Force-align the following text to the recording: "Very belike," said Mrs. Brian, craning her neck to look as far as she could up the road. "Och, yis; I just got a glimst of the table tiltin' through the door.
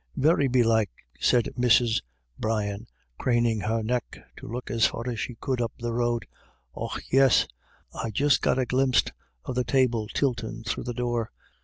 "Very 0.29 0.47
belike," 0.47 0.89
said 1.19 1.49
Mrs. 1.55 2.01
Brian, 2.39 2.87
craning 3.19 3.59
her 3.59 3.83
neck 3.83 4.17
to 4.37 4.47
look 4.47 4.71
as 4.71 4.87
far 4.87 5.07
as 5.07 5.19
she 5.19 5.35
could 5.35 5.61
up 5.61 5.73
the 5.77 5.93
road. 5.93 6.25
"Och, 6.75 6.99
yis; 7.11 7.45
I 7.93 8.09
just 8.09 8.41
got 8.41 8.57
a 8.57 8.65
glimst 8.65 9.11
of 9.45 9.53
the 9.53 9.63
table 9.63 10.07
tiltin' 10.07 10.63
through 10.63 10.85
the 10.85 10.95
door. 10.95 11.29